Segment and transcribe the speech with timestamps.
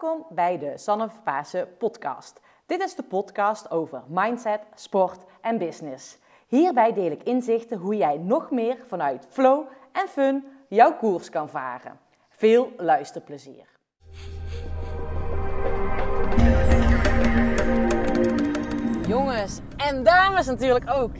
[0.00, 2.40] Welkom bij de Sanne Pasen podcast.
[2.66, 6.18] Dit is de podcast over mindset, sport en business.
[6.46, 11.48] Hierbij deel ik inzichten hoe jij nog meer vanuit flow en fun jouw koers kan
[11.48, 11.98] varen.
[12.28, 13.66] Veel luisterplezier.
[19.08, 21.12] Jongens en dames natuurlijk ook.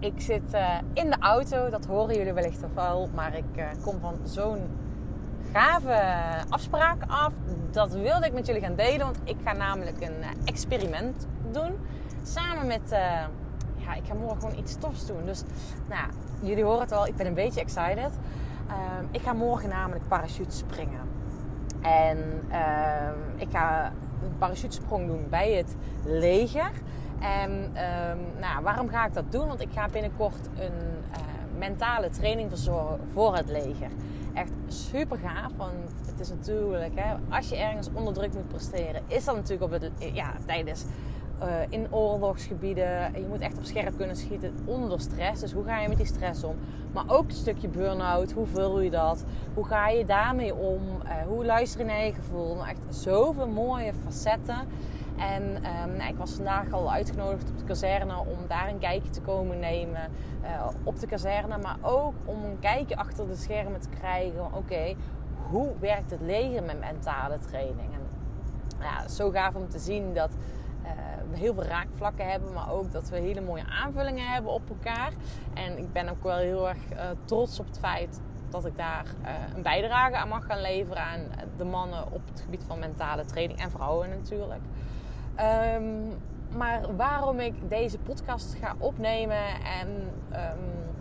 [0.00, 4.00] Ik zit uh, in de auto, dat horen jullie wellicht al maar ik uh, kom
[4.00, 4.81] van zo'n
[5.52, 5.94] gave
[6.48, 7.32] afspraak af.
[7.70, 11.72] Dat wilde ik met jullie gaan delen, want ik ga namelijk een uh, experiment doen.
[12.22, 12.82] Samen met,
[13.76, 15.24] ja, ik ga morgen gewoon iets tofs doen.
[15.24, 15.42] Dus,
[15.88, 16.06] nou,
[16.42, 18.10] jullie horen het wel, ik ben een beetje excited.
[18.68, 21.00] Ehm, ik ga morgen namelijk parachute springen.
[21.80, 26.70] En ehm, ik ga een parachutesprong doen bij het leger.
[27.20, 29.46] En um, nou, waarom ga ik dat doen?
[29.46, 30.72] Want ik ga binnenkort een
[31.10, 31.18] uh,
[31.58, 33.88] mentale training verzorgen voor het leger.
[34.34, 35.72] Echt super gaaf, want
[36.06, 39.80] het is natuurlijk, hè, als je ergens onder druk moet presteren, is dat natuurlijk op
[39.80, 40.84] het, ja, tijdens
[41.42, 43.12] uh, in oorlogsgebieden.
[43.14, 45.40] Je moet echt op scherp kunnen schieten onder stress.
[45.40, 46.56] Dus hoe ga je met die stress om?
[46.92, 48.32] Maar ook een stukje burn-out.
[48.32, 49.24] Hoe vul je dat?
[49.54, 50.82] Hoe ga je daarmee om?
[51.04, 52.54] Uh, hoe luister je naar je gevoel?
[52.54, 54.58] Nou, echt zoveel mooie facetten.
[55.30, 59.10] En um, nou, ik was vandaag al uitgenodigd op de kazerne om daar een kijkje
[59.10, 60.10] te komen nemen
[60.42, 61.58] uh, op de kazerne.
[61.58, 64.54] Maar ook om een kijkje achter de schermen te krijgen.
[64.54, 64.94] Oké,
[65.50, 67.92] hoe werkt het leger met mentale training?
[67.92, 68.00] En
[68.80, 70.30] ja, zo gaaf om te zien dat
[71.30, 75.12] we heel veel raakvlakken hebben, maar ook dat we hele mooie aanvullingen hebben op elkaar.
[75.54, 78.20] En ik ben ook wel heel erg uh, trots op het feit
[78.50, 79.04] dat ik daar
[79.54, 81.20] een bijdrage aan mag gaan leveren aan
[81.56, 84.62] de mannen op het gebied van mentale training en vrouwen natuurlijk.
[85.40, 86.20] Um,
[86.56, 89.44] maar waarom ik deze podcast ga opnemen
[89.80, 89.88] en,
[90.32, 90.94] um,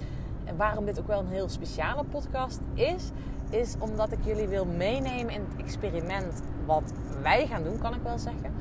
[0.45, 3.09] en waarom dit ook wel een heel speciale podcast is,
[3.49, 8.01] is omdat ik jullie wil meenemen in het experiment wat wij gaan doen, kan ik
[8.03, 8.53] wel zeggen.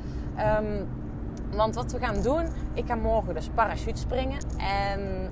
[0.64, 0.88] Um,
[1.56, 4.38] want wat we gaan doen, ik ga morgen dus parachute springen.
[4.58, 5.30] En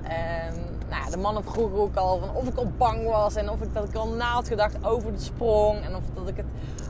[0.88, 3.74] nou, de mannen vroegen ook al van of ik al bang was en of ik
[3.74, 5.84] dat ik al na had gedacht over de sprong.
[5.84, 6.47] En of dat ik het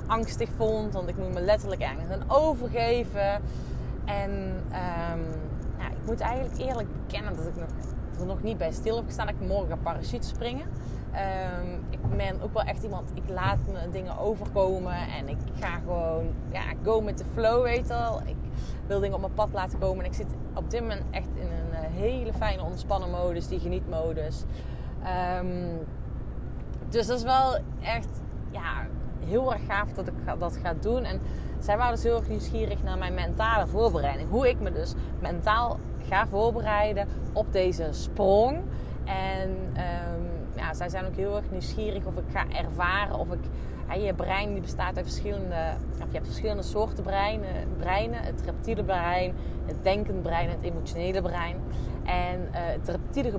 [0.08, 3.42] angstig vond, want ik moet me letterlijk ergens aan overgeven.
[4.04, 4.54] En
[5.78, 7.68] nou, ik moet eigenlijk eerlijk bekennen dat ik nog,
[8.20, 10.66] er nog niet bij stil heb gestaan dat ik morgen ga parachute springen.
[11.62, 15.78] Um, ik ben ook wel echt iemand, ik laat me dingen overkomen en ik ga
[15.78, 18.20] gewoon, ja, go met de flow, weet wel.
[18.24, 18.36] Ik
[18.86, 21.46] wil dingen op mijn pad laten komen en ik zit op dit moment echt in
[21.46, 24.44] een uh, hele fijne ontspannen modus, die genietmodus.
[25.40, 25.86] Um,
[26.88, 28.08] dus dat is wel echt,
[28.50, 28.86] ja,
[29.28, 31.04] heel erg gaaf dat ik dat ga doen.
[31.04, 31.20] En
[31.58, 34.30] zij waren dus heel erg nieuwsgierig naar mijn mentale voorbereiding.
[34.30, 35.78] Hoe ik me dus mentaal
[36.08, 38.60] ga voorbereiden op deze sprong.
[39.04, 43.40] En um, ja, zij zijn ook heel erg nieuwsgierig of ik ga ervaren of ik.
[44.00, 45.74] Je brein die bestaat uit verschillende.
[45.92, 48.22] Of je hebt verschillende soorten breinen, breinen.
[48.22, 49.34] Het reptiele brein,
[49.66, 51.56] het denkende brein, het emotionele brein.
[52.04, 53.38] En uh, het reptiele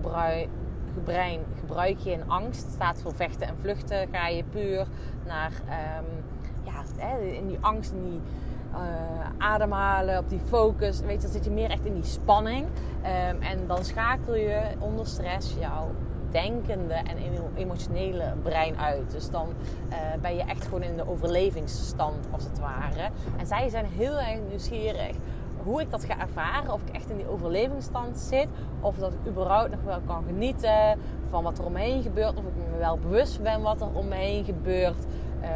[1.00, 2.72] brein gebruik je in angst.
[2.72, 4.08] Staat voor vechten en vluchten.
[4.12, 4.88] Ga je puur
[5.26, 6.24] naar um,
[6.64, 8.22] ja, in die angst, in die
[8.74, 8.80] uh,
[9.38, 11.00] ademhalen, op die focus.
[11.00, 12.66] Weet je, dan zit je meer echt in die spanning.
[12.66, 15.92] Um, en dan schakel je onder stress jouw
[16.32, 17.18] denkende en
[17.56, 19.12] emotionele brein uit.
[19.12, 19.48] Dus dan
[19.90, 23.10] uh, ben je echt gewoon in de overlevingsstand als het ware.
[23.38, 25.16] En zij zijn heel erg nieuwsgierig
[25.64, 26.74] hoe ik dat ga ervaren.
[26.74, 28.48] Of ik echt in die overlevingsstand zit.
[28.80, 31.00] Of dat ik überhaupt nog wel kan genieten
[31.30, 32.38] van wat er om me heen gebeurt.
[32.38, 35.06] Of ik me wel bewust ben wat er om me heen gebeurt.
[35.42, 35.48] Uh,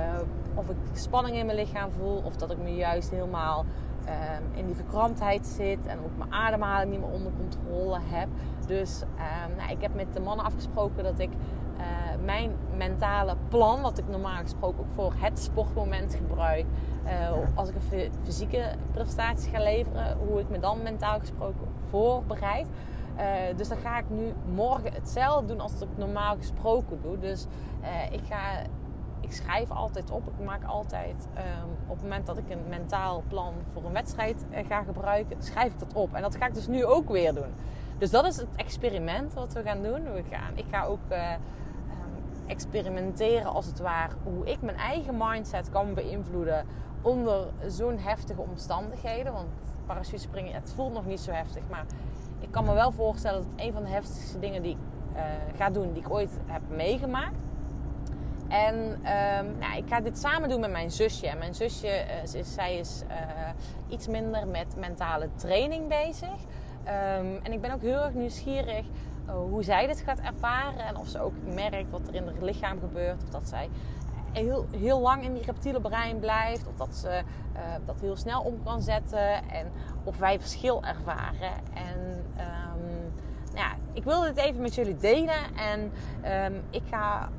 [0.54, 2.22] of ik spanning in mijn lichaam voel.
[2.26, 3.66] Of dat ik me juist helemaal
[4.06, 5.86] um, in die verkramptheid zit.
[5.86, 8.28] En ook mijn ademhaling niet meer onder controle heb.
[8.68, 11.30] Dus um, nou, ik heb met de mannen afgesproken dat ik
[11.78, 11.84] uh,
[12.26, 16.66] mijn mentale plan, wat ik normaal gesproken ook voor het sportmoment gebruik,
[17.06, 17.12] uh,
[17.56, 22.68] als ik een fysieke prestatie ga leveren, hoe ik me dan mentaal gesproken voorbereid.
[23.18, 23.24] Uh,
[23.56, 27.20] dus dan ga ik nu morgen hetzelfde doen als ik normaal gesproken doe.
[27.20, 27.46] Dus
[28.12, 28.62] ik ga
[29.20, 30.28] ik schrijf altijd op.
[30.28, 34.46] Ik maak altijd um, op het moment dat ik een mentaal plan voor een wedstrijd
[34.68, 36.14] ga gebruiken, schrijf ik dat op.
[36.14, 37.54] En dat ga ik dus nu ook weer doen.
[37.98, 40.14] Dus dat is het experiment wat we gaan doen.
[40.14, 41.32] We gaan, ik ga ook uh,
[42.48, 46.66] experimenteren als het ware hoe ik mijn eigen mindset kan beïnvloeden
[47.02, 49.34] onder zo'n heftige omstandigheden.
[49.34, 49.50] Want
[49.86, 51.86] parachute springen, het voelt nog niet zo heftig, maar
[52.40, 54.78] ik kan me wel voorstellen dat het een van de heftigste dingen die ik
[55.16, 55.22] uh,
[55.56, 57.38] ga doen, die ik ooit heb meegemaakt.
[58.48, 61.28] En um, nou, ik ga dit samen doen met mijn zusje.
[61.28, 63.16] En mijn zusje, is, zij is uh,
[63.88, 66.30] iets minder met mentale training bezig.
[66.30, 68.86] Um, en ik ben ook heel erg nieuwsgierig
[69.26, 70.86] hoe zij dit gaat ervaren.
[70.86, 73.24] En of ze ook merkt wat er in haar lichaam gebeurt.
[73.24, 73.70] Of dat zij
[74.32, 76.68] heel, heel lang in die reptiele brein blijft.
[76.68, 77.22] Of dat ze
[77.86, 79.50] dat heel snel om kan zetten.
[79.50, 79.72] En
[80.04, 81.54] of wij verschil ervaren.
[81.74, 83.14] En um,
[83.56, 85.56] ja, ik wilde dit even met jullie delen.
[85.56, 85.92] En
[86.46, 87.30] um, ik ga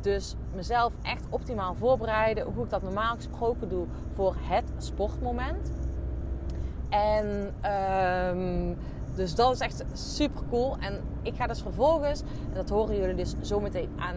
[0.00, 2.44] dus mezelf echt optimaal voorbereiden.
[2.44, 5.72] Hoe ik dat normaal gesproken doe voor het sportmoment.
[6.88, 7.54] En
[8.36, 8.76] um,
[9.18, 10.76] dus dat is echt super cool.
[10.80, 14.16] En ik ga dus vervolgens, en dat horen jullie dus zometeen aan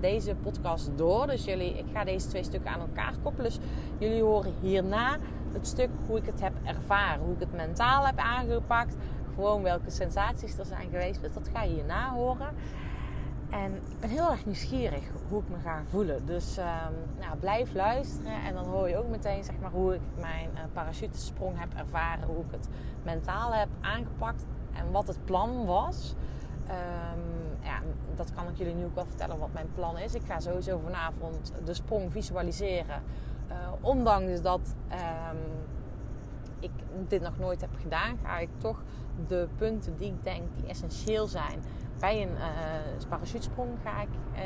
[0.00, 1.26] deze podcast door.
[1.26, 3.50] Dus jullie, ik ga deze twee stukken aan elkaar koppelen.
[3.50, 3.58] Dus
[3.98, 5.18] jullie horen hierna
[5.52, 7.24] het stuk hoe ik het heb ervaren.
[7.24, 8.96] Hoe ik het mentaal heb aangepakt.
[9.34, 11.20] Gewoon welke sensaties er zijn geweest.
[11.20, 12.48] Dus dat ga je hierna horen.
[13.50, 16.26] En ik ben heel erg nieuwsgierig hoe ik me ga voelen.
[16.26, 16.64] Dus um,
[17.20, 18.42] nou, blijf luisteren.
[18.46, 22.26] En dan hoor je ook meteen zeg maar, hoe ik mijn uh, parachutesprong heb ervaren.
[22.26, 22.68] Hoe ik het
[23.02, 24.46] mentaal heb aangepakt.
[24.72, 26.14] En wat het plan was.
[26.68, 27.80] Um, ja,
[28.14, 30.14] dat kan ik jullie nu ook wel vertellen wat mijn plan is.
[30.14, 33.02] Ik ga sowieso vanavond de sprong visualiseren.
[33.48, 35.38] Uh, ondanks dat um,
[36.60, 36.70] ik
[37.08, 38.82] dit nog nooit heb gedaan, ga ik toch
[39.26, 41.62] de punten die ik denk die essentieel zijn
[41.98, 44.40] bij een uh, parachutesprong ga ik uh,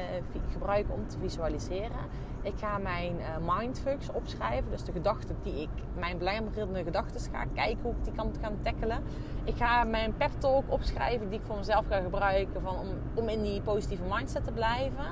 [0.53, 1.99] gebruiken om te visualiseren.
[2.43, 5.69] Ik ga mijn uh, mindfucks opschrijven, dus de gedachten die ik,
[5.99, 9.03] mijn belemmerende gedachten ga kijken hoe ik die kan gaan tackelen.
[9.45, 13.29] Ik ga mijn pep talk opschrijven die ik voor mezelf ga gebruiken van, om, om
[13.29, 15.05] in die positieve mindset te blijven.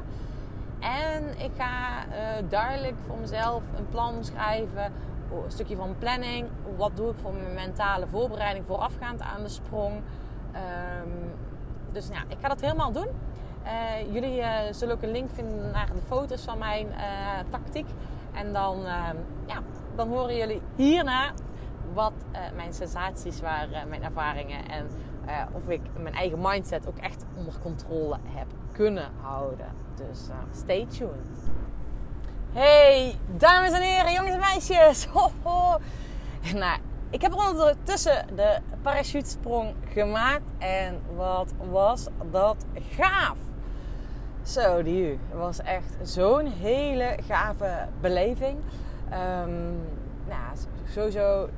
[0.81, 2.05] En ik ga
[2.49, 4.93] duidelijk voor mezelf een plan schrijven,
[5.33, 6.49] een stukje van planning.
[6.77, 9.95] Wat doe ik voor mijn mentale voorbereiding voorafgaand aan de sprong?
[9.95, 11.33] Um,
[11.93, 13.09] dus nou, ik ga dat helemaal doen.
[13.65, 16.95] Uh, jullie uh, zullen ook een link vinden naar de foto's van mijn uh,
[17.51, 17.87] tactiek.
[18.33, 18.81] En dan,
[19.47, 19.63] ja,
[19.95, 21.33] dan horen jullie hierna
[21.95, 22.13] wat
[22.55, 24.69] mijn sensaties waren, mijn ervaringen.
[24.69, 24.87] En
[25.53, 29.67] of ik mijn eigen mindset ook echt onder controle heb kunnen houden.
[29.95, 31.51] Dus stay tuned.
[32.53, 35.05] Hey, dames en heren, jongens en meisjes.
[35.13, 35.79] Ho, ho.
[36.55, 36.79] Nou,
[37.11, 40.51] ik heb ondertussen de parachutesprong gemaakt.
[40.59, 42.57] En wat was dat
[42.91, 43.37] gaaf!
[44.43, 48.59] Zo, die was echt zo'n hele gave beleving.
[49.13, 49.81] Um,
[50.29, 50.57] nou,
[50.93, 51.49] sowieso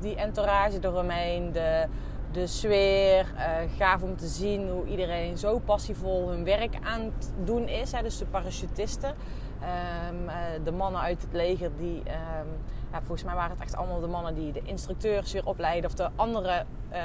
[0.00, 1.86] die entourage eromheen, de,
[2.32, 3.32] de sfeer.
[3.34, 7.92] Uh, gaaf om te zien hoe iedereen zo passievol hun werk aan het doen is.
[7.92, 9.14] Hè, dus de parachutisten.
[9.62, 11.96] Um, uh, de mannen uit het leger die...
[11.98, 12.48] Um,
[12.92, 15.90] ja, volgens mij waren het echt allemaal de mannen die de instructeurs weer opleiden.
[15.90, 16.98] Of de andere uh,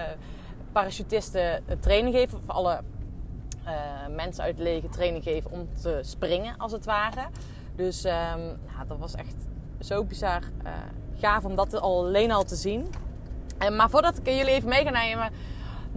[0.72, 2.38] parachutisten training geven.
[2.38, 2.82] Of alle
[4.16, 7.28] mensen uit het leger training geven om te springen, als het ware.
[7.76, 9.36] Dus ja, dat was echt
[9.80, 10.42] zo bizar
[11.20, 12.90] gaaf om dat alleen al te zien.
[13.58, 15.32] En, maar voordat ik jullie even mee ga nemen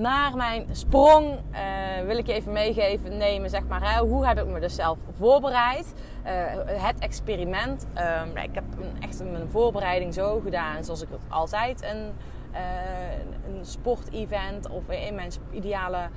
[0.00, 4.46] naar mijn sprong uh, wil ik je even meegeven, nemen, zeg maar, hoe heb ik
[4.46, 5.94] me dus zelf voorbereid.
[6.26, 6.30] Uh,
[6.66, 7.86] het experiment.
[7.94, 12.12] Uh, ik heb een, echt mijn voorbereiding zo gedaan zoals ik het altijd een,
[12.52, 16.08] uh, een sportevent of in mijn ideale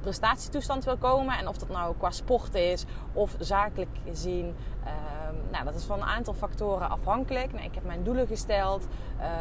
[0.00, 1.38] prestatietoestand wil komen.
[1.38, 4.44] En of dat nou qua sport is of zakelijk gezien.
[4.46, 7.52] Um, nou, dat is van een aantal factoren afhankelijk.
[7.52, 8.86] Nou, ik heb mijn doelen gesteld.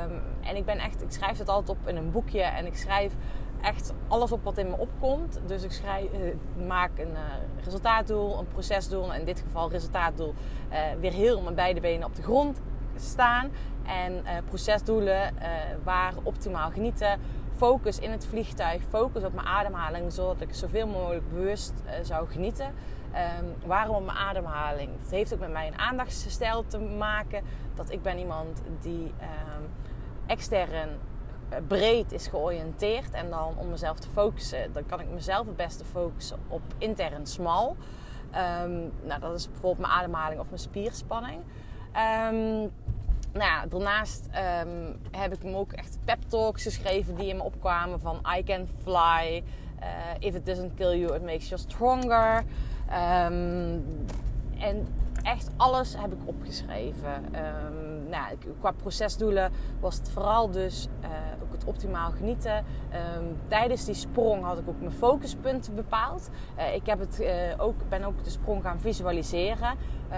[0.06, 2.42] Um, en ik ben echt, ik schrijf het altijd op in een boekje.
[2.42, 3.14] En ik schrijf
[3.62, 5.40] echt alles op wat in me opkomt.
[5.46, 10.34] Dus ik schrijf, uh, maak een uh, resultaatdoel, een procesdoel, in dit geval resultaatdoel,
[10.72, 12.62] uh, weer heel met beide benen op de grond
[12.96, 13.50] staan.
[13.86, 15.34] En procesdoelen
[15.84, 17.20] waar optimaal genieten.
[17.56, 22.74] Focus in het vliegtuig, focus op mijn ademhaling, zodat ik zoveel mogelijk bewust zou genieten.
[23.18, 24.90] Um, waarom mijn ademhaling?
[25.02, 27.44] Het heeft ook met mijn aandachtsstijl te maken.
[27.76, 29.70] Dat ik ben iemand die um,
[30.26, 30.96] extern eh,
[31.68, 33.12] breed is georiënteerd.
[33.12, 37.26] En dan om mezelf te focussen, dan kan ik mezelf het beste focussen op intern
[37.26, 37.76] smal.
[38.64, 41.42] Um, nou, dat is bijvoorbeeld mijn ademhaling of mijn spierspanning.
[42.32, 42.72] Um,
[43.34, 44.30] nou ja, daarnaast
[44.66, 48.44] um, heb ik hem ook echt pep talks geschreven die in me opkwamen van I
[48.44, 49.44] can fly.
[49.80, 49.86] Uh,
[50.20, 52.44] if it doesn't kill you, it makes you stronger.
[54.58, 54.88] en
[55.24, 57.36] echt alles heb ik opgeschreven.
[58.10, 61.08] Nou, qua procesdoelen was het vooral dus uh,
[61.44, 62.56] ook het optimaal genieten.
[62.56, 66.30] Um, tijdens die sprong had ik ook mijn focuspunten bepaald.
[66.58, 69.76] Uh, ik heb het, uh, ook, ben ook de sprong gaan visualiseren.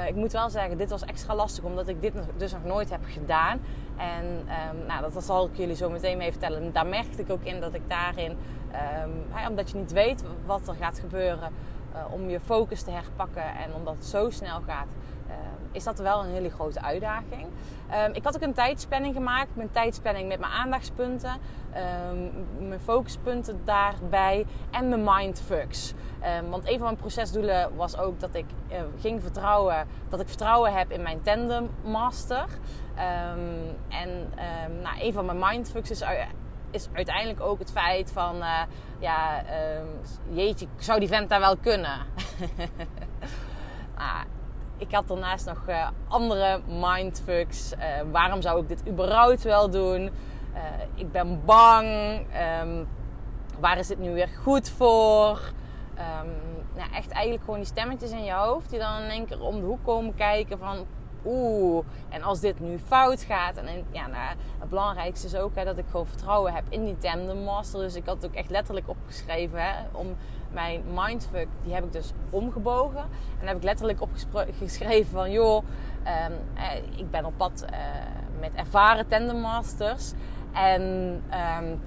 [0.07, 3.01] ik moet wel zeggen, dit was extra lastig omdat ik dit dus nog nooit heb
[3.03, 3.59] gedaan.
[3.97, 6.73] En um, nou, dat, zal ik jullie zo meteen mee vertellen.
[6.73, 8.37] daar merkte ik ook in dat ik daarin,
[9.49, 11.51] omdat je niet weet wat er gaat gebeuren
[12.11, 13.43] om je focus te herpakken.
[13.43, 14.89] En omdat het zo snel gaat,
[15.71, 17.47] is dat wel een hele grote uitdaging.
[17.89, 19.55] Ehm, ik had ook een tijdsplanning gemaakt.
[19.55, 21.37] Mijn tijdsplanning met mijn aandachtspunten.
[22.11, 24.45] Um, mijn focuspunten daarbij.
[24.71, 25.93] En mijn mindfucks.
[26.39, 29.87] Um, want een van mijn procesdoelen was ook dat ik uh, ging vertrouwen.
[30.09, 32.45] Dat ik vertrouwen heb in mijn tandem master.
[33.89, 34.33] en
[34.81, 36.03] nou, een van mijn mindfucks is
[36.71, 38.61] is uiteindelijk ook het feit van, uh,
[38.99, 39.43] ja,
[40.31, 41.99] jeetje, zou die vent daar wel kunnen?
[43.95, 44.21] ah,
[44.79, 47.73] ik had daarnaast nog uh, andere mindfucks.
[47.73, 47.79] Uh,
[48.11, 50.01] waarom zou ik dit überhaupt wel doen?
[50.01, 50.61] Uh,
[50.95, 51.87] ik ben bang.
[52.61, 52.87] Um,
[53.59, 55.51] waar is dit nu weer goed voor?
[55.97, 56.31] Um,
[56.75, 59.59] nou, echt eigenlijk gewoon die stemmetjes in je hoofd die dan in één keer om
[59.59, 60.85] de hoek komen kijken van
[61.25, 63.55] oeh, en als dit nu fout gaat.
[63.55, 66.97] En, ja, nou, het belangrijkste is ook hè, dat ik gewoon vertrouwen heb in die
[66.97, 67.79] tandem master.
[67.79, 70.15] Dus ik had het ook echt letterlijk opgeschreven hè, om
[70.51, 73.03] mijn mindfuck, die heb ik dus omgebogen.
[73.39, 75.63] En heb ik letterlijk opgeschreven van, joh,
[76.27, 76.33] um,
[76.95, 77.77] ik ben op pad uh,
[78.39, 80.11] met ervaren tandemmasters.
[80.53, 80.81] En
[81.61, 81.81] um,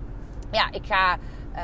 [0.51, 1.17] ja, ik ga...
[1.57, 1.61] Uh,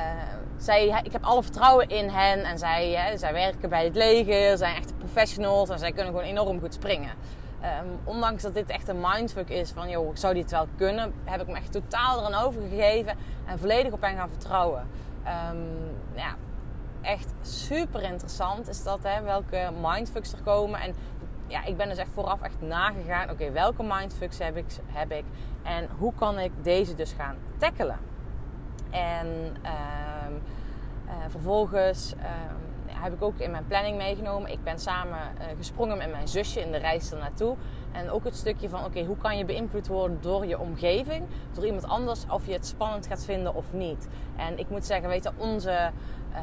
[0.57, 4.59] zij, ik heb alle vertrouwen in hen en zij, hè, zij werken bij het leger,
[4.59, 7.11] zijn echt professionals en zij kunnen gewoon enorm goed springen.
[7.63, 11.13] Um, ondanks dat dit echt een mindfuck is van, joh, ik zou dit wel kunnen,
[11.25, 14.87] heb ik me echt totaal eraan overgegeven en volledig op hen gaan vertrouwen.
[15.51, 16.35] Um, ja,
[17.01, 20.81] echt super interessant is dat, hè, welke mindfucks er komen.
[20.81, 20.95] En
[21.47, 25.25] ja, ik ben dus echt vooraf echt nagegaan, oké, welke mindfucks heb ik, heb ik
[25.63, 27.99] en hoe kan ik deze dus gaan tackelen.
[28.91, 29.27] En
[30.27, 30.43] um,
[31.07, 32.15] uh, vervolgens
[33.03, 34.51] heb ik ook in mijn planning meegenomen.
[34.51, 37.57] Ik ben samen uh, gesprongen met mijn zusje in de reis ernaartoe.
[37.93, 41.25] En ook het stukje van, oké, hoe kan je beïnvloed worden door je omgeving?
[41.53, 44.09] Door iemand anders, of je het spannend gaat vinden of niet.
[44.37, 45.91] En ik moet zeggen, weet je, onze
[46.33, 46.39] uh,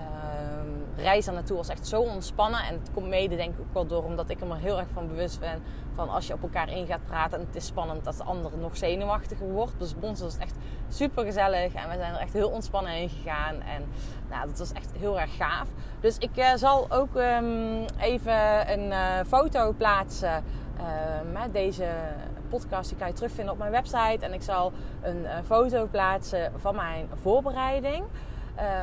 [0.97, 2.59] reis daar naartoe was echt zo ontspannen.
[2.59, 4.87] En het komt mede denk ik ook wel door omdat ik er maar heel erg
[4.93, 5.63] van bewust ben.
[5.93, 8.51] Van als je op elkaar in gaat praten en het is spannend dat de ander
[8.57, 9.79] nog zenuwachtiger wordt.
[9.79, 10.55] Dus bij ons was echt
[10.89, 11.73] super gezellig.
[11.73, 13.61] En we zijn er echt heel ontspannen in gegaan.
[13.61, 13.85] En
[14.29, 15.67] nou, dat was echt heel erg gaaf.
[15.99, 20.43] Dus ik uh, zal ook um, even een uh, foto plaatsen
[21.33, 21.87] met deze
[22.49, 22.89] podcast.
[22.89, 24.25] Die kan je terugvinden op mijn website.
[24.25, 24.71] En ik zal
[25.01, 28.05] een foto plaatsen van mijn voorbereiding.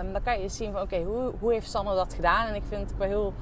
[0.01, 2.47] Um, dan kan je zien van oké, hoe, hoe heeft Sanne dat gedaan?
[2.47, 3.33] En ik vind het wel heel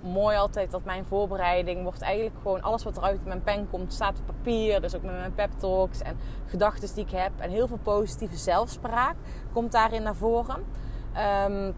[0.00, 3.92] mooi altijd dat mijn voorbereiding wordt eigenlijk gewoon alles wat er uit mijn pen komt,
[3.92, 4.80] staat op papier.
[4.80, 7.30] Dus ook met mijn pep talks en gedachten die ik heb.
[7.36, 9.14] En heel veel positieve zelfspraak
[9.52, 10.56] komt daarin naar voren.
[10.56, 11.74] Um,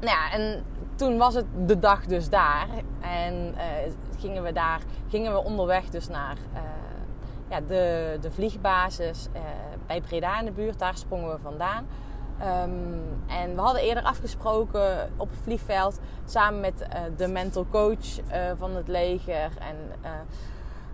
[0.00, 2.68] nou ja, en toen was het de dag dus daar.
[3.00, 3.62] En uh,
[4.18, 6.60] gingen we daar, gingen we onderweg dus naar uh,
[7.48, 9.40] ja, de, de vliegbasis uh,
[9.86, 10.78] bij Breda in de buurt.
[10.78, 11.86] Daar sprongen we vandaan.
[12.42, 18.18] Um, en we hadden eerder afgesproken op het vliegveld samen met uh, de mental coach
[18.18, 20.10] uh, van het leger en uh,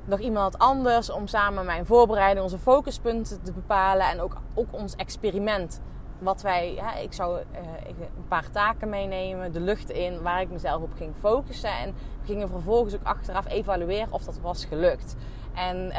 [0.05, 4.97] nog iemand anders om samen mijn voorbereiding, onze focuspunten te bepalen en ook, ook ons
[4.97, 5.81] experiment.
[6.19, 10.83] Wat wij, ja, ik zou een paar taken meenemen, de lucht in, waar ik mezelf
[10.83, 11.79] op ging focussen.
[11.79, 15.17] En we gingen vervolgens ook achteraf evalueren of dat was gelukt.
[15.55, 15.93] En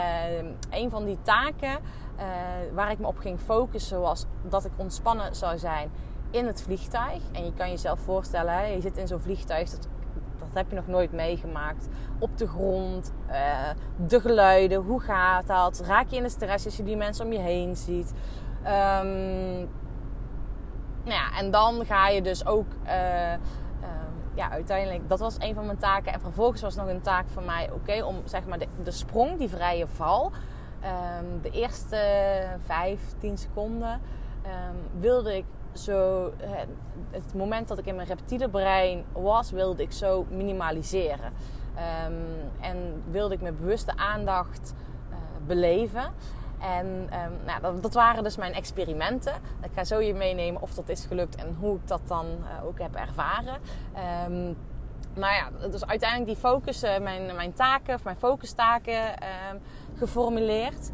[0.69, 1.79] een van die taken
[2.17, 2.23] uh,
[2.73, 5.91] waar ik me op ging focussen was dat ik ontspannen zou zijn
[6.31, 7.21] in het vliegtuig.
[7.31, 9.87] En je kan jezelf voorstellen, hè, je zit in zo'n vliegtuig, dat,
[10.37, 11.87] dat heb je nog nooit meegemaakt.
[12.19, 13.69] Op de grond, uh,
[14.07, 15.79] de geluiden, hoe gaat dat?
[15.85, 18.13] Raak je in de stress als je die mensen om je heen ziet?
[18.59, 19.69] Um,
[21.03, 22.67] nou ja, en dan ga je dus ook...
[22.85, 23.33] Uh,
[24.35, 26.13] ja, uiteindelijk, dat was een van mijn taken.
[26.13, 29.49] En vervolgens was nog een taak van mij, oké, om zeg maar de sprong, die
[29.49, 30.31] vrije val,
[30.85, 31.97] um, de eerste
[32.65, 34.01] vijf, tien seconden
[34.45, 36.67] um, wilde ik zo, het,
[37.11, 41.33] het moment dat ik in mijn reptiele brein was, wilde ik zo minimaliseren.
[42.07, 42.15] Um,
[42.61, 44.73] en wilde ik met bewuste aandacht
[45.09, 45.15] uh,
[45.47, 46.13] beleven.
[46.59, 47.09] En
[47.45, 49.33] nou, dat, dat, waren dus mijn experimenten.
[49.63, 52.65] Ik ga zo je meenemen of dat is gelukt en hoe ik dat dan uh,
[52.65, 53.59] ook heb ervaren.
[55.17, 59.61] Maar ja, dus uiteindelijk die focus, uh, mijn, mijn taken, of mijn focustaken um,
[59.97, 60.91] geformuleerd.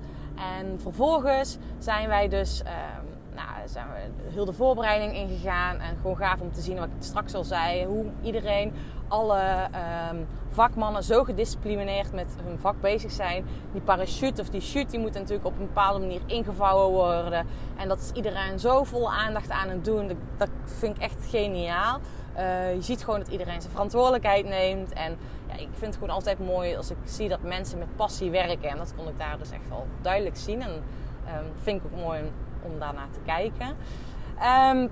[0.59, 5.79] En vervolgens zijn wij dus, um, nou, zijn we heel de voorbereiding ingegaan.
[5.79, 7.85] En gewoon gaaf om te zien wat ik straks al zei.
[7.85, 8.73] Hoe iedereen,
[9.07, 9.69] alle
[10.11, 13.45] um, vakmannen zo gedisciplineerd met hun vak bezig zijn.
[13.71, 17.47] Die parachute of die chute, die moet natuurlijk op een bepaalde manier ingevouwen worden.
[17.77, 20.17] En dat is iedereen zo vol aandacht aan het doen.
[20.37, 21.99] Dat vind ik echt geniaal.
[22.37, 24.93] Uh, je ziet gewoon dat iedereen zijn verantwoordelijkheid neemt.
[24.93, 28.31] En ja, ik vind het gewoon altijd mooi als ik zie dat mensen met passie
[28.31, 28.69] werken.
[28.69, 30.61] En dat kon ik daar dus echt wel duidelijk zien.
[30.61, 32.21] En um, vind ik ook mooi
[32.61, 33.67] om, daarnaar te kijken.
[33.67, 34.89] Um,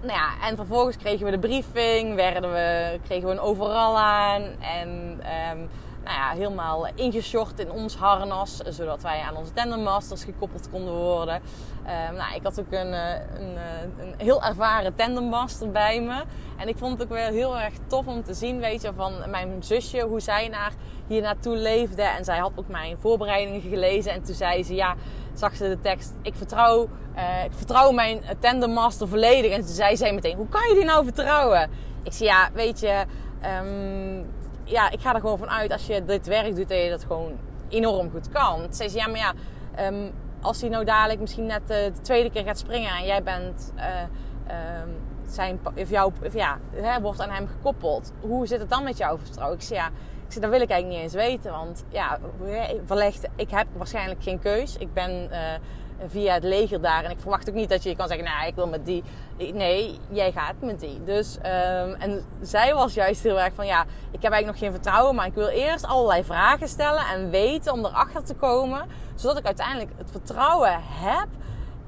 [0.00, 4.42] nou ja, en vervolgens kregen we de briefing, werden we, kregen we een overal aan.
[4.60, 5.20] En
[5.58, 5.68] um,
[6.04, 8.56] nou ja, helemaal ingeshort in ons harnas.
[8.56, 11.40] Zodat wij aan onze tandemmasters gekoppeld konden worden.
[11.86, 16.22] Ehm, nou, ik had ook een, eh, een, eh, een, heel ervaren tandemmaster bij me.
[16.56, 19.12] En ik vond het ook wel heel erg tof om te zien, weet je, van
[19.30, 20.72] mijn zusje, hoe zij naar,
[21.06, 22.02] hier naartoe leefde.
[22.02, 24.12] En zij had ook mijn voorbereidingen gelezen.
[24.12, 24.94] En toen zei ze, ja,
[25.34, 29.52] zag ze de tekst, ik vertrouw, uh, ik vertrouw mijn tandemmaster volledig.
[29.52, 31.70] En toen zei zij meteen, hoe kan je die nou vertrouwen?
[32.02, 33.04] Ik zei, ja, weet je...
[33.62, 34.26] Um,
[34.72, 37.04] ja, ik ga er gewoon van uit als je dit werk doet, dat je dat
[37.04, 37.32] gewoon
[37.68, 38.60] enorm goed kan.
[38.60, 39.34] Toen zei ze, ja, maar ja,
[39.86, 40.10] um,
[40.40, 43.84] als hij nou dadelijk misschien net de tweede keer gaat springen en jij bent uh,
[44.82, 48.12] um, zijn, of jou, of ja, hè, wordt aan hem gekoppeld.
[48.20, 49.56] Hoe zit het dan met jouw vertrouwen?
[49.56, 49.86] Ik zei, ja,
[50.26, 51.50] ik zei, dat wil ik eigenlijk niet eens weten.
[51.50, 52.18] Want ja,
[52.84, 54.76] verlegd, ik heb waarschijnlijk geen keus.
[54.76, 55.38] Ik ben uh,
[56.06, 57.04] via het leger daar.
[57.04, 59.02] En ik verwacht ook niet dat je kan zeggen, nou, ik wil met die.
[59.36, 61.04] Nee, jij gaat met die.
[61.04, 64.72] Dus, um, en zij was juist heel erg van, ja, ik heb eigenlijk nog geen
[64.72, 69.38] vertrouwen, maar ik wil eerst allerlei vragen stellen en weten om erachter te komen, zodat
[69.38, 71.28] ik uiteindelijk het vertrouwen heb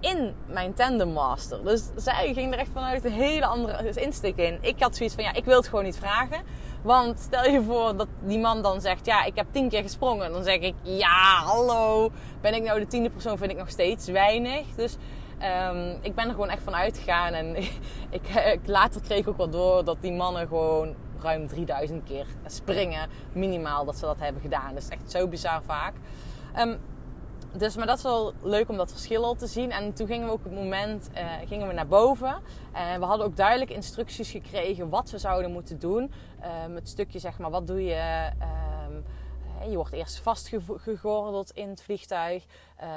[0.00, 1.64] in mijn tandemmaster.
[1.64, 4.58] Dus zij ging er echt vanuit een hele andere insteek in.
[4.61, 6.42] Ik had zoiets van, ja, ik wil het gewoon niet vragen.
[6.85, 10.33] Want stel je voor dat die man dan zegt: Ja, ik heb tien keer gesprongen.
[10.33, 12.11] Dan zeg ik: Ja, hallo.
[12.41, 13.38] Ben ik nou de tiende persoon?
[13.38, 14.67] Vind ik nog steeds weinig.
[14.76, 14.97] Dus
[15.71, 17.33] um, ik ben er gewoon echt van uitgegaan.
[17.33, 17.57] En
[18.17, 22.26] ik, ik, later kreeg ik ook wel door dat die mannen gewoon ruim 3000 keer
[22.47, 23.09] springen.
[23.33, 24.76] Minimaal dat ze dat hebben gedaan.
[24.76, 25.95] Is echt zo bizar vaak.
[26.59, 26.79] Um,
[27.56, 29.70] dus, maar dat is wel leuk om dat verschil al te zien.
[29.70, 32.37] En toen gingen we ook op het moment uh, gingen we naar boven.
[32.73, 36.12] En we hadden ook duidelijk instructies gekregen wat we zouden moeten doen.
[36.66, 38.30] Um, het stukje zeg maar, wat doe je...
[38.88, 39.04] Um,
[39.71, 42.44] je wordt eerst vastgegordeld in het vliegtuig.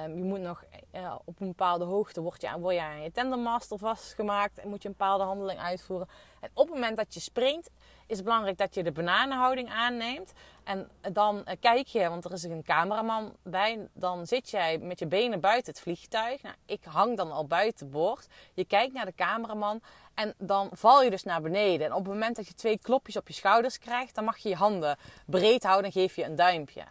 [0.06, 0.64] Um, je moet nog
[0.96, 4.82] uh, op een bepaalde hoogte word je, word je aan je tendermaster vastgemaakt en moet
[4.82, 6.08] je een bepaalde handeling uitvoeren.
[6.40, 7.70] En op het moment dat je springt,
[8.08, 10.34] is het belangrijk dat je de bananenhouding aanneemt.
[10.64, 15.00] En dan uh, kijk je, want er is een cameraman bij, dan zit jij met
[15.00, 16.42] je benen buiten het vliegtuig.
[16.42, 18.28] Nou, ik hang dan al buiten boord.
[18.54, 19.82] Je kijkt naar de cameraman
[20.18, 21.86] en dan val je dus naar beneden.
[21.86, 24.50] En op het moment dat je twee klopjes op je schouders krijgt, dan mag je
[24.50, 26.82] je handen breed houden en geef je een duimpje.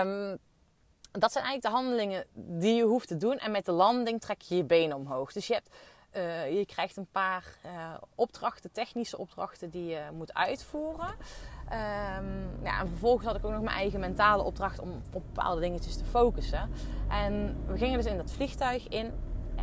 [0.00, 0.38] Um,
[1.12, 3.38] dat zijn eigenlijk de handelingen die je hoeft te doen.
[3.38, 5.32] En met de landing trek je je benen omhoog.
[5.32, 5.68] Dus je, hebt,
[6.16, 11.08] uh, je krijgt een paar uh, opdrachten, technische opdrachten die je moet uitvoeren.
[11.08, 15.60] Um, ja, en vervolgens had ik ook nog mijn eigen mentale opdracht om op bepaalde
[15.60, 16.70] dingetjes te focussen.
[17.08, 19.12] En we gingen dus in dat vliegtuig in.
[19.56, 19.62] Uh,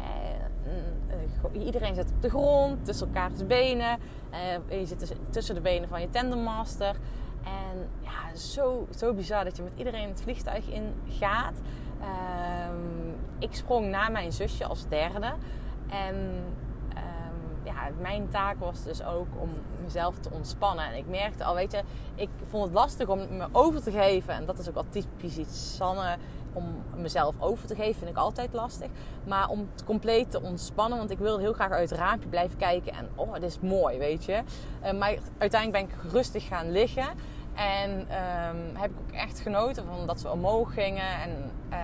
[1.52, 4.00] iedereen zit op de grond, tussen elkaars benen.
[4.70, 6.96] je zit tussen de benen van je tandemmaster.
[7.44, 11.62] En ja, zo, zo bizar dat je met iedereen het vliegtuig in gaat.
[12.02, 15.34] Um, ik sprong na mijn zusje als derde.
[15.90, 19.50] En um, ja, mijn taak was dus ook om
[19.84, 20.86] mezelf te ontspannen.
[20.86, 21.84] En ik merkte al, weet je,
[22.16, 24.34] ik vond het lastig om me over te geven.
[24.34, 26.18] En dat is ook al typisch iets Sanne.
[26.54, 28.90] Om mezelf over te geven vind ik altijd lastig.
[29.28, 30.98] Maar om het compleet te ontspannen.
[30.98, 32.94] Want ik wilde heel graag uit het raampje blijven kijken.
[32.94, 34.42] En oh, dit is mooi, weet je.
[34.84, 37.08] Uh, maar uiteindelijk ben ik rustig gaan liggen.
[37.54, 41.22] En um, heb ik ook echt genoten van dat we omhoog gingen.
[41.22, 41.78] En uh,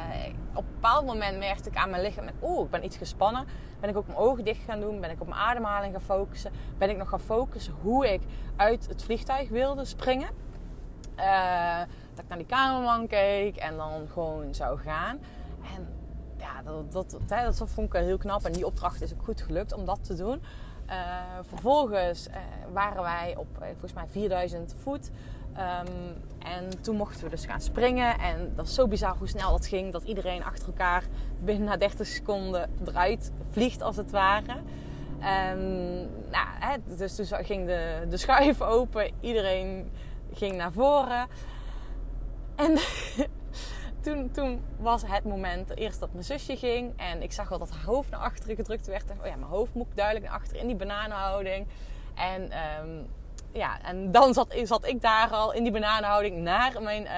[0.53, 2.25] op een bepaald moment merkte ik aan mijn lichaam...
[2.41, 3.45] Oeh, ik ben iets gespannen.
[3.79, 4.99] Ben ik ook mijn ogen dicht gaan doen.
[4.99, 6.51] Ben ik op mijn ademhaling gaan focussen.
[6.77, 8.21] Ben ik nog gaan focussen hoe ik
[8.55, 10.29] uit het vliegtuig wilde springen.
[11.17, 11.81] Uh,
[12.19, 15.19] dat ik naar die cameraman keek en dan gewoon zou gaan.
[15.75, 15.87] En
[16.37, 18.45] ja, dat, dat, dat, dat vond ik heel knap.
[18.45, 20.41] En die opdracht is ook goed gelukt om dat te doen.
[20.89, 20.95] Uh,
[21.41, 22.35] vervolgens uh,
[22.73, 25.09] waren wij op volgens mij 4000 voet.
[25.57, 28.19] Um, en toen mochten we dus gaan springen.
[28.19, 29.91] En dat is zo bizar hoe snel dat ging.
[29.91, 31.03] Dat iedereen achter elkaar
[31.39, 34.55] binnen na 30 seconden eruit vliegt als het ware.
[35.19, 35.97] Um,
[36.31, 39.11] nou, hè, dus toen ging de, de schuif open.
[39.19, 39.91] Iedereen
[40.33, 41.27] ging naar voren.
[42.59, 42.77] En
[44.03, 46.93] toen, toen was het moment eerst dat mijn zusje ging.
[46.97, 49.03] En ik zag wel dat haar hoofd naar achteren gedrukt werd.
[49.19, 51.67] oh ja, mijn hoofd moet duidelijk naar achteren in die bananenhouding.
[52.15, 53.07] En um,
[53.51, 57.11] ja, en dan zat, zat ik daar al in die bananenhouding naar mijn uh,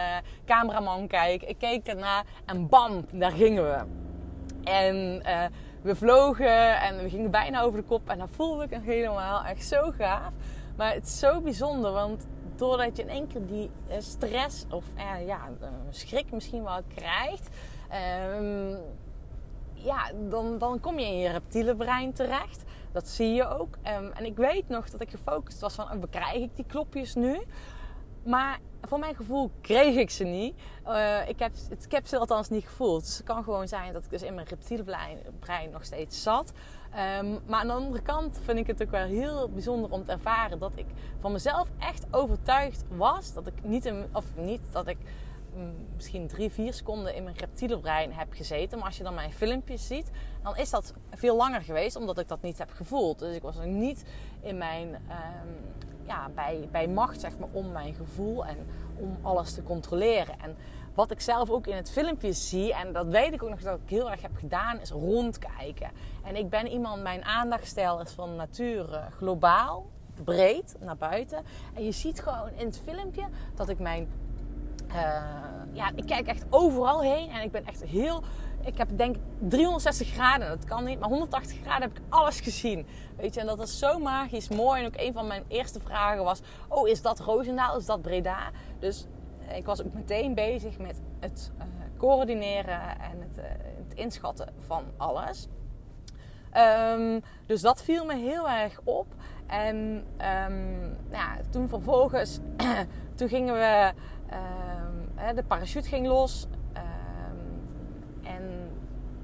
[0.45, 1.49] cameraman kijken.
[1.49, 3.83] Ik keek ernaar en bam, daar gingen we.
[4.63, 5.43] En uh,
[5.81, 8.09] we vlogen en we gingen bijna over de kop.
[8.09, 10.31] En dan voelde ik helemaal echt zo gaaf.
[10.75, 12.27] Maar het is zo bijzonder, want
[12.61, 14.85] doordat je in één keer die uh, stress of
[15.25, 15.49] ja,
[15.89, 17.49] schrik misschien wel krijgt...
[17.89, 18.75] Ehm,
[19.73, 22.63] ja, dan, dan kom je in je reptiele brein terecht.
[22.91, 23.75] Dat zie je ook.
[23.75, 27.15] Um, en ik weet nog dat ik gefocust was van, oh, bekrijg ik die klopjes
[27.15, 27.41] nu?
[28.23, 30.55] Maar voor mijn gevoel kreeg ik ze niet.
[30.87, 33.01] Uh, ik, heb, ik heb ze althans niet gevoeld.
[33.01, 34.83] Dus het kan gewoon zijn dat ik dus in mijn reptiele
[35.39, 36.51] brein nog steeds zat.
[36.91, 40.11] Um, maar aan de andere kant vind ik het ook wel heel bijzonder om te
[40.11, 40.85] ervaren dat ik
[41.19, 43.33] van mezelf echt overtuigd was.
[43.33, 44.97] Dat ik niet, in, of niet, dat ik
[45.55, 48.77] mm, misschien drie, vier seconden in mijn reptiele brein heb gezeten.
[48.77, 50.11] Maar als je dan mijn filmpjes ziet,
[50.43, 53.19] dan is dat veel langer geweest omdat ik dat niet heb gevoeld.
[53.19, 54.05] Dus ik was nog niet
[54.41, 55.73] in mijn, um,
[56.05, 58.57] ja, bij, bij macht zeg maar, om mijn gevoel en
[58.95, 60.39] om alles te controleren.
[60.39, 60.55] En
[60.93, 63.79] wat ik zelf ook in het filmpje zie, en dat weet ik ook nog dat
[63.83, 65.91] ik heel erg heb gedaan, is rondkijken.
[66.23, 69.85] En ik ben iemand, mijn aandachtstijl is van nature globaal,
[70.23, 71.43] breed naar buiten.
[71.73, 73.23] En je ziet gewoon in het filmpje
[73.55, 74.07] dat ik mijn.
[74.87, 74.95] Uh,
[75.71, 78.23] ja, ik kijk echt overal heen en ik ben echt heel.
[78.63, 82.85] Ik heb denk 360 graden, dat kan niet, maar 180 graden heb ik alles gezien.
[83.17, 84.81] Weet je, en dat is zo magisch mooi.
[84.81, 87.77] En ook een van mijn eerste vragen was: Oh, is dat Roosendaal?
[87.77, 88.51] Is dat Breda?
[88.79, 89.05] Dus
[89.55, 91.63] ik was ook meteen bezig met het uh,
[91.97, 93.43] coördineren en het, uh,
[93.87, 95.47] het, inschatten van alles.
[96.93, 99.07] Um, dus dat viel me heel erg op.
[99.47, 100.05] En
[100.47, 102.39] um, ja, toen vervolgens,
[103.15, 103.93] toen gingen we,
[105.27, 106.47] um, de parachute ging los.
[108.23, 108.69] En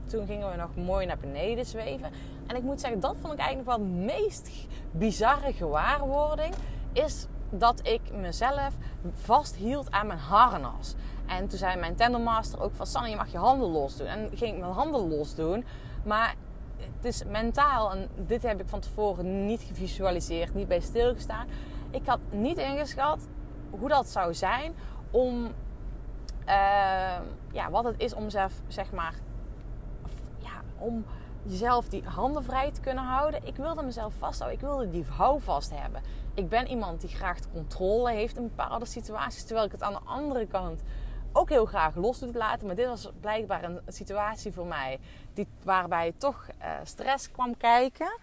[0.06, 2.12] toen gingen we nog mooi naar beneden zweven.
[2.48, 6.54] En ik moet zeggen, dat vond ik eigenlijk wel de meest bizarre gewaarwording.
[6.94, 8.74] Is dat ik mezelf
[9.14, 10.96] vasthield aan mijn harnas.
[11.26, 12.88] En toen zei mijn tendermaster ook van...
[12.88, 14.08] Sanne, je mag je handen los doen.
[14.08, 15.66] En ging ik mijn handen los doen.
[16.04, 16.36] Maar
[16.78, 21.48] het is mentaal, en dit heb ik van tevoren niet gevisualiseerd, niet bij stilgestaan.
[21.90, 23.28] Ik had niet ingeschat
[23.70, 24.74] hoe dat zou zijn
[25.12, 25.52] om...
[26.48, 27.18] Uh,
[27.52, 29.14] ja, wat het is om zelf, zeg maar...
[30.38, 31.06] Ja, om
[31.44, 33.46] jezelf die handen vrij te kunnen houden.
[33.46, 34.60] Ik wilde mezelf vasthouden.
[34.60, 36.02] Ik wilde die houvast hebben.
[36.34, 39.44] Ik ben iemand die graag controle heeft in bepaalde situaties.
[39.44, 40.82] Terwijl ik het aan de andere kant
[41.34, 42.68] ook heel graag los doet laten.
[42.68, 45.00] Maar dit was blijkbaar een situatie voor mij
[45.34, 48.18] die, waarbij toch uh, stress kwam kijken.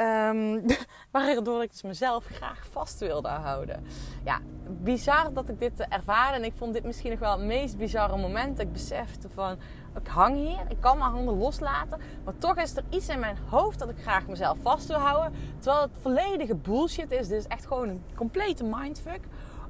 [0.00, 0.64] Um,
[1.12, 3.84] waardoor ik dus mezelf graag vast wilde houden.
[4.24, 6.36] Ja, bizar dat ik dit ervaarde.
[6.36, 8.60] En ik vond dit misschien nog wel het meest bizarre moment.
[8.60, 9.58] Ik besefte van,
[10.00, 12.00] ik hang hier, ik kan mijn handen loslaten.
[12.24, 15.32] Maar toch is er iets in mijn hoofd dat ik graag mezelf vast wil houden.
[15.58, 17.28] Terwijl het volledige bullshit is.
[17.28, 19.20] Dit is echt gewoon een complete mindfuck.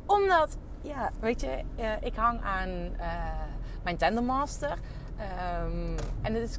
[0.06, 3.02] Omdat, ja, weet je, uh, ik hang aan uh,
[3.82, 4.78] mijn Tendermaster.
[5.18, 6.58] Um, en het is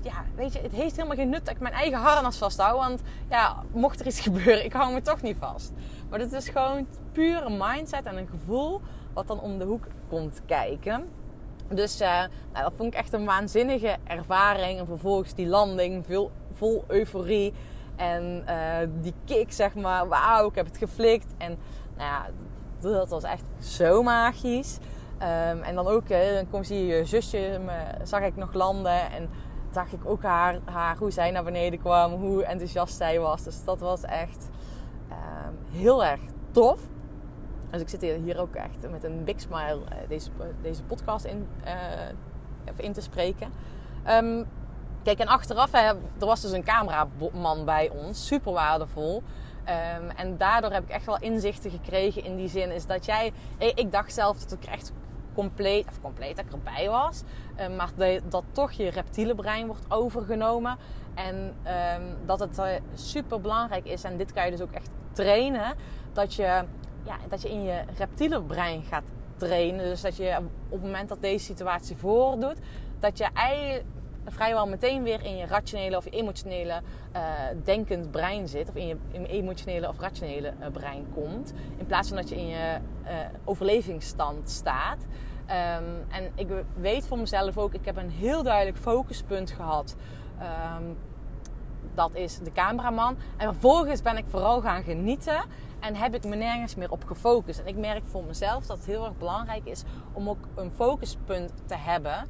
[0.00, 2.78] ja, weet je, het heeft helemaal geen nut dat ik mijn eigen harnas vasthoud.
[2.78, 5.72] Want ja, mocht er iets gebeuren, ik hou me toch niet vast.
[6.10, 8.80] Maar dit is gewoon pure mindset en een gevoel
[9.12, 11.08] wat dan om de hoek komt kijken.
[11.68, 12.08] Dus uh,
[12.52, 14.78] nou, dat vond ik echt een waanzinnige ervaring.
[14.78, 16.04] En vervolgens die landing,
[16.52, 17.52] vol euforie.
[17.96, 21.34] En uh, die kick, zeg maar, wauw, ik heb het geflikt.
[21.38, 21.58] En
[21.96, 22.26] nou ja,
[22.80, 24.78] dat was echt zo magisch.
[25.18, 29.10] Um, en dan ook, dan komt je zusje, me, zag ik nog landen.
[29.10, 29.30] En
[29.70, 33.42] zag ik ook haar, haar, hoe zij naar beneden kwam, hoe enthousiast zij was.
[33.42, 34.48] Dus dat was echt
[35.10, 36.80] um, heel erg tof.
[37.70, 40.30] Dus ik zit hier ook echt met een big smile uh, deze,
[40.62, 41.72] deze podcast in, uh,
[42.76, 43.52] in te spreken.
[44.08, 44.46] Um,
[45.02, 45.86] kijk, en achteraf, hè,
[46.18, 49.22] er was dus een cameraman bij ons, super waardevol.
[49.96, 52.70] Um, en daardoor heb ik echt wel inzichten gekregen in die zin.
[52.70, 54.92] Is dat jij, ik dacht zelf dat ik echt
[55.36, 57.22] compleet, of compleet dat erbij was.
[57.60, 57.90] Uh, maar
[58.28, 60.76] dat, toch je reptiele brein wordt overgenomen.
[61.14, 61.54] En
[61.96, 65.74] um, dat het uh, super belangrijk is, en dit kan je dus ook echt trainen,
[66.12, 66.64] dat je,
[67.02, 69.04] ja, dat je in je reptiele brein gaat
[69.36, 69.84] trainen.
[69.84, 70.36] Dus dat je
[70.68, 72.58] op het moment dat deze situatie voordoet,
[72.98, 73.84] dat je eigenlijk
[74.30, 76.80] vrijwel meteen weer in je rationele of emotionele
[77.16, 77.22] uh,
[77.64, 78.68] denkend brein zit.
[78.68, 81.52] Of in je, emotionele of rationele uh, brein komt.
[81.76, 83.10] In plaats van dat je in je uh,
[83.44, 84.98] overlevingsstand staat.
[85.46, 89.96] Um, en ik weet voor mezelf ook, ik heb een heel duidelijk focuspunt gehad.
[90.78, 90.96] Um,
[91.94, 93.16] dat is de cameraman.
[93.36, 95.44] En vervolgens ben ik vooral gaan genieten.
[95.80, 97.60] En heb ik me nergens meer op gefocust.
[97.60, 101.52] En ik merk voor mezelf dat het heel erg belangrijk is om ook een focuspunt
[101.66, 102.26] te hebben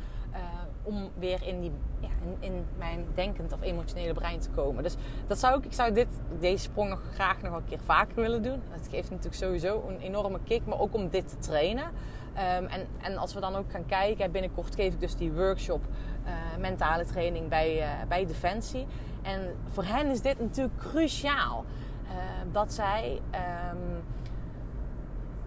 [0.86, 4.82] om weer in, die, ja, in, in, mijn denkend of emotionele brein te komen.
[4.82, 4.96] Dus
[5.26, 6.08] dat zou ik, ik zou dit,
[6.40, 8.62] deze sprong nog graag nog een keer vaker willen doen.
[8.68, 11.84] Het geeft natuurlijk sowieso een enorme kick, maar ook om dit te trainen.
[11.84, 15.80] Um, en, en als we dan ook gaan kijken, binnenkort geef ik dus die workshop
[16.24, 18.86] uh, mentale training bij, uh, bij Defensie.
[19.22, 21.64] En voor hen is dit natuurlijk cruciaal.
[22.04, 22.12] Uh,
[22.52, 24.04] dat zij um,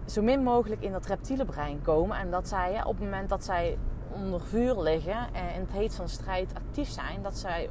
[0.04, 2.16] zo min mogelijk in dat reptiele brein komen.
[2.18, 3.78] En dat zij op het moment dat zij
[4.14, 7.70] onder vuur liggen en in het heet van strijd actief zijn, dat zij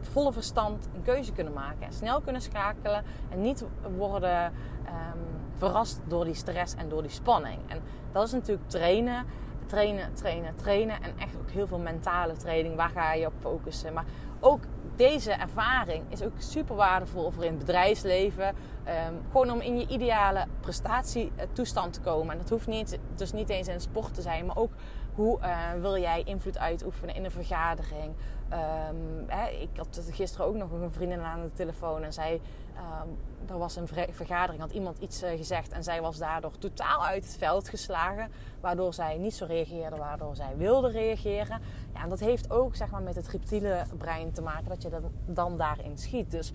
[0.00, 1.82] volle verstand een keuze kunnen maken.
[1.82, 3.04] En snel kunnen schakelen.
[3.28, 3.64] En niet
[3.96, 4.52] worden
[4.84, 5.18] ehm,
[5.56, 7.58] verrast door die stress en door die spanning.
[7.66, 7.80] En
[8.12, 9.26] dat is natuurlijk trainen.
[9.66, 11.02] Trainen, trainen, trainen.
[11.02, 12.76] En echt ook heel veel mentale training.
[12.76, 13.92] Waar ga je op focussen?
[13.92, 14.04] Maar
[14.40, 14.60] ook
[14.96, 18.54] deze ervaring is ook super waardevol voor in het bedrijfsleven.
[18.84, 22.32] Ehm, gewoon om in je ideale prestatietoestand te komen.
[22.32, 24.70] En dat hoeft niet, dus niet eens in sport te zijn, maar ook
[25.18, 28.14] hoe uh, wil jij invloed uitoefenen in een vergadering?
[28.52, 32.40] Um, hè, ik had gisteren ook nog een vriendin aan de telefoon en zij,
[32.76, 33.16] um,
[33.48, 37.24] er was een vergadering, had iemand iets uh, gezegd en zij was daardoor totaal uit
[37.24, 41.60] het veld geslagen, waardoor zij niet zo reageerde, waardoor zij wilde reageren.
[41.94, 44.88] Ja, en dat heeft ook zeg maar, met het reptiele brein te maken, dat je
[44.88, 46.30] dan, dan daarin schiet.
[46.30, 46.52] Dus,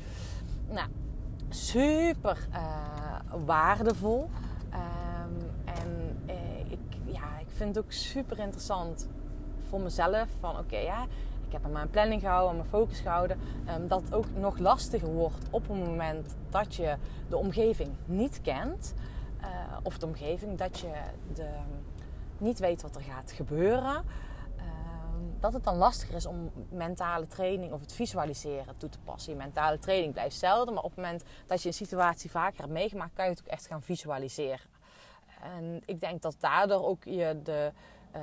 [0.69, 0.87] nou,
[1.49, 2.59] super uh,
[3.45, 4.29] waardevol.
[4.73, 6.21] Um, en
[6.69, 9.07] ik, ja, ik vind het ook super interessant
[9.69, 10.27] voor mezelf.
[10.39, 11.03] Van oké, ja,
[11.47, 13.39] ik heb aan mijn planning gehouden, aan mijn focus gehouden.
[13.69, 16.95] Um, dat het ook nog lastiger wordt op het moment dat je
[17.29, 18.93] de omgeving niet kent.
[19.41, 19.47] Uh,
[19.83, 20.91] of de omgeving dat je
[21.33, 21.49] de,
[22.37, 24.03] niet weet wat er gaat gebeuren.
[25.39, 29.31] dat het dan lastiger is om mentale training of het visualiseren toe te passen.
[29.31, 32.71] Je mentale training blijft hetzelfde, maar op het moment dat je een situatie vaker hebt
[32.71, 34.72] meegemaakt, kan je het ook echt gaan visualiseren.
[35.43, 37.71] En ik denk dat daardoor ook je de,
[38.15, 38.21] uh,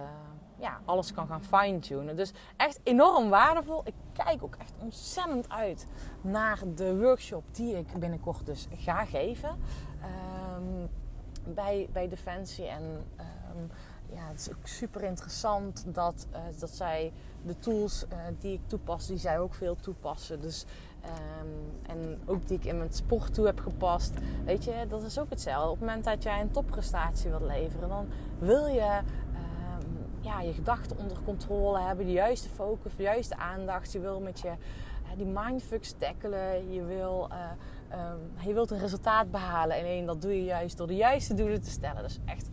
[0.58, 2.16] ja, alles kan gaan fine-tunen.
[2.16, 3.82] Dus echt enorm waardevol.
[3.84, 5.86] Ik kijk ook echt ontzettend uit
[6.20, 9.58] naar de workshop die ik binnenkort dus ga geven.
[10.56, 10.90] Um,
[11.54, 12.66] bij, bij Defensie.
[12.66, 12.82] En
[13.56, 13.70] um,
[14.14, 18.60] ja, het is ook super interessant dat, uh, dat zij de tools uh, die ik
[18.66, 20.40] toepas, die zij ook veel toepassen.
[20.40, 20.64] Dus
[21.04, 24.12] Um, en ook die ik in mijn sport toe heb gepast.
[24.44, 25.70] Weet je, dat is ook hetzelfde.
[25.70, 29.00] Op het moment dat jij een topprestatie wilt leveren, dan wil je
[29.80, 33.92] um, ja, je gedachten onder controle hebben, de juiste focus, de juiste aandacht.
[33.92, 36.72] Je wil met je uh, die mindfucks tackelen.
[36.72, 37.28] Je wil,
[37.92, 39.76] um, je wilt een resultaat behalen.
[39.76, 42.02] En dat doe je juist door de juiste doelen te stellen.
[42.02, 42.48] Dus echt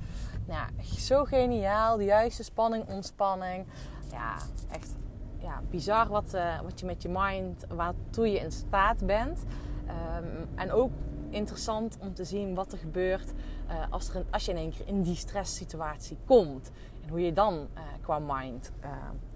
[0.47, 1.97] ja, zo geniaal.
[1.97, 3.65] De juiste spanning, ontspanning.
[4.11, 4.35] Ja,
[4.71, 4.95] echt
[5.41, 9.43] ja, bizar wat, uh, wat je met je mind, waartoe je in staat bent.
[9.87, 10.91] Um, en ook
[11.29, 13.33] interessant om te zien wat er gebeurt
[13.69, 16.71] uh, als, er een, als je in één keer in die stresssituatie komt.
[17.03, 18.71] En hoe je dan uh, qua mind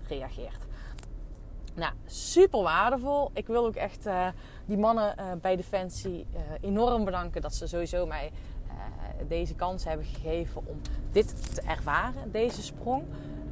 [0.07, 0.65] reageert.
[1.75, 3.29] Nou, super waardevol.
[3.33, 4.07] Ik wil ook echt
[4.65, 6.27] die mannen bij Defensie
[6.61, 8.31] enorm bedanken dat ze sowieso mij
[9.27, 10.81] deze kans hebben gegeven om
[11.11, 13.03] dit te ervaren, deze sprong.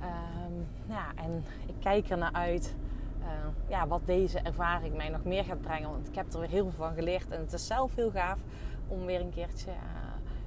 [0.01, 2.75] Um, ja, en ik kijk er naar uit
[3.21, 3.27] uh,
[3.67, 5.89] ja, wat deze ervaring mij nog meer gaat brengen.
[5.89, 7.31] Want ik heb er weer heel veel van geleerd.
[7.31, 8.39] En het is zelf heel gaaf
[8.87, 9.75] om weer een keertje uh,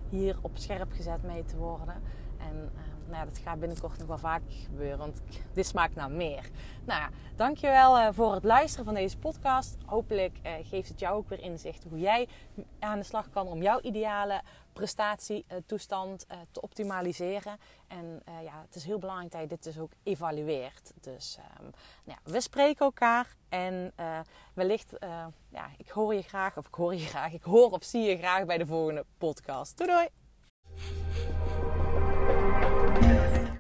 [0.09, 1.95] hier op scherp gezet mee te worden.
[2.39, 2.71] En
[3.13, 5.23] nou dat gaat binnenkort nog wel vaker gebeuren, want
[5.53, 6.51] dit smaakt naar meer.
[6.85, 9.77] Nou ja, dankjewel uh, voor het luisteren van deze podcast.
[9.87, 12.29] Hopelijk uh, geeft het jou ook weer inzicht hoe jij
[12.79, 17.59] aan de slag kan om jouw ideale prestatietoestand uh, te optimaliseren.
[17.89, 20.93] En ja, het is heel belangrijk dat je dit dus ook evalueert.
[21.01, 21.71] Dus um,
[22.05, 23.93] nou ja, we spreken elkaar en
[24.55, 24.93] wellicht,
[25.49, 28.19] ja, ik hoor je graag, of ik hoor je graag, ik hoor of zie je
[28.19, 29.79] graag bij de volgende podcast.
[29.79, 30.09] Doei!
[32.63, 33.32] Yeah.